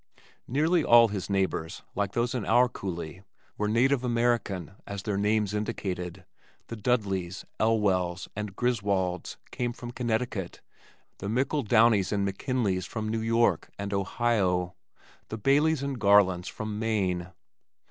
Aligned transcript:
Nearly 0.47 0.83
all 0.83 1.09
his 1.09 1.29
neighbors, 1.29 1.83
like 1.93 2.13
those 2.13 2.33
in 2.33 2.43
our 2.43 2.67
coulee, 2.67 3.21
were 3.55 3.67
native 3.67 4.03
American 4.03 4.71
as 4.87 5.03
their 5.03 5.15
names 5.15 5.53
indicated. 5.53 6.25
The 6.69 6.75
Dudleys, 6.75 7.45
Elwells, 7.59 8.27
and 8.35 8.55
Griswolds 8.55 9.37
came 9.51 9.73
from 9.73 9.91
Connecticut, 9.91 10.61
the 11.19 11.27
McIldowneys 11.27 12.11
and 12.11 12.27
McKinleys 12.27 12.87
from 12.87 13.09
New 13.09 13.21
York 13.21 13.69
and 13.77 13.93
Ohio, 13.93 14.73
the 15.29 15.37
Baileys 15.37 15.83
and 15.83 15.99
Garlands 15.99 16.47
from 16.47 16.79
Maine. 16.79 17.27